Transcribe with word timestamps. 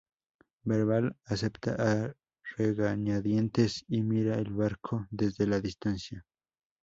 Verbal 0.63 1.15
acepta 1.25 1.75
a 1.77 2.15
regañadientes, 2.57 3.85
y 3.87 4.01
mira 4.01 4.39
el 4.39 4.51
barco 4.51 5.05
desde 5.11 5.45
la 5.45 5.59
distancia. 5.61 6.25